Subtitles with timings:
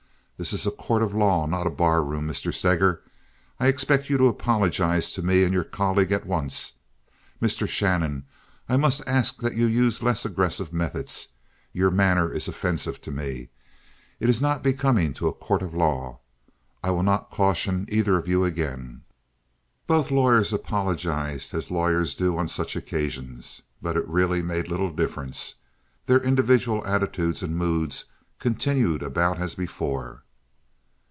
[0.43, 2.27] This is a court of law, not a bar room.
[2.27, 2.51] Mr.
[2.51, 3.03] Steger,
[3.59, 6.73] I expect you to apologize to me and your colleague at once.
[7.39, 7.69] Mr.
[7.69, 8.25] Shannon,
[8.67, 11.27] I must ask that you use less aggressive methods.
[11.73, 13.49] Your manner is offensive to me.
[14.19, 16.21] It is not becoming to a court of law.
[16.83, 19.03] I will not caution either of you again."
[19.85, 24.91] Both lawyers apologized as lawyers do on such occasions, but it really made but little
[24.91, 25.53] difference.
[26.07, 28.05] Their individual attitudes and moods
[28.39, 30.23] continued about as before.